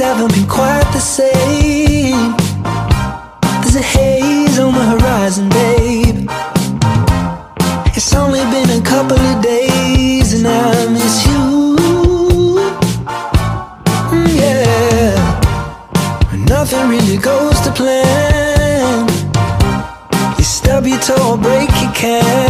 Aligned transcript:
the 0.00 0.98
same. 0.98 2.34
There's 3.60 3.76
a 3.76 3.82
haze 3.82 4.58
on 4.58 4.72
the 4.72 4.84
horizon, 4.92 5.48
babe. 5.48 6.28
It's 7.96 8.14
only 8.14 8.40
been 8.54 8.70
a 8.80 8.82
couple 8.82 9.18
of 9.18 9.42
days 9.42 10.32
and 10.34 10.46
I 10.46 10.86
miss 10.96 11.26
you. 11.26 11.76
Mm, 14.10 14.28
yeah. 14.42 15.16
Nothing 16.46 16.88
really 16.88 17.18
goes 17.18 17.60
to 17.60 17.70
plan. 17.70 19.06
You 20.38 20.44
stub 20.44 20.86
your 20.86 21.00
toe, 21.00 21.32
or 21.32 21.38
break 21.38 21.70
your 21.82 21.92
camera. 21.92 22.49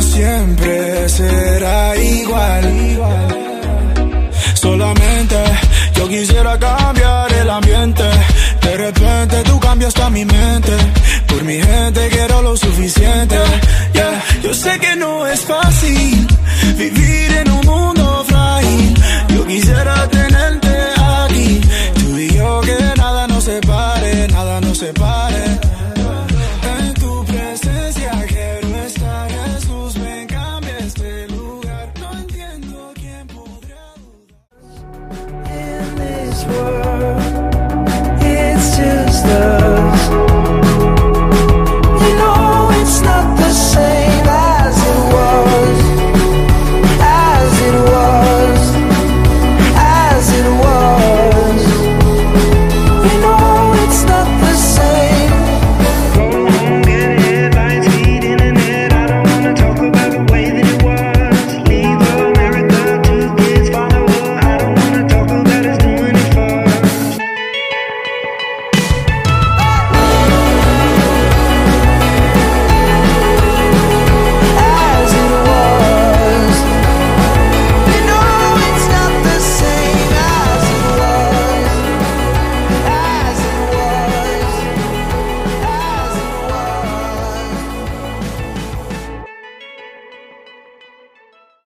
Siempre 0.00 1.08
será 1.08 1.96
igual. 1.96 2.64
Solamente 4.54 5.36
yo 5.94 6.08
quisiera 6.08 6.58
cambiar 6.58 7.32
el 7.32 7.50
ambiente. 7.50 8.04
De 8.62 8.76
repente 8.76 9.42
tú 9.44 9.58
cambias 9.60 9.88
hasta 9.88 10.10
mi 10.10 10.24
mente. 10.24 10.72
Por 11.26 11.42
mi 11.44 11.58
gente 11.60 12.08
quiero 12.10 12.42
lo 12.42 12.56
suficiente. 12.56 13.36
Yeah. 13.92 14.22
Yo 14.42 14.54
sé 14.54 14.78
que 14.78 14.96
no 14.96 15.26
es 15.26 15.40
fácil 15.40 16.26
vivir 16.76 17.30
en 17.42 17.50
un 17.50 17.66
mundo 17.66 18.24
frágil. 18.28 18.94
Yo 19.34 19.46
quisiera 19.46 20.08
tenerte 20.08 20.76
aquí. 21.24 21.60
Tú 22.00 22.18
y 22.18 22.34
yo 22.34 22.60
que 22.60 22.76
nada 22.96 23.26
nos 23.26 23.44
separe. 23.44 23.77